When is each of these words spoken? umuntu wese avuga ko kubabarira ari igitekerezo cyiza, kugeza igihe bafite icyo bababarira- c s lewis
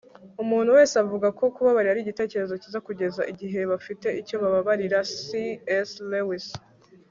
umuntu 0.43 0.69
wese 0.77 0.95
avuga 1.03 1.27
ko 1.37 1.43
kubabarira 1.55 1.91
ari 1.93 2.01
igitekerezo 2.03 2.53
cyiza, 2.61 2.85
kugeza 2.87 3.21
igihe 3.31 3.59
bafite 3.71 4.07
icyo 4.21 4.35
bababarira- 4.43 4.99
c 5.23 5.25
s 5.89 5.91
lewis 6.11 6.47